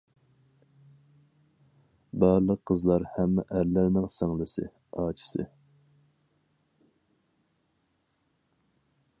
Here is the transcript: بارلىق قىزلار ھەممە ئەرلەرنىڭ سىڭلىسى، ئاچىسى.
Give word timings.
بارلىق 2.23 2.63
قىزلار 2.71 3.05
ھەممە 3.17 3.45
ئەرلەرنىڭ 3.57 4.09
سىڭلىسى، 4.15 4.67
ئاچىسى. 5.03 5.47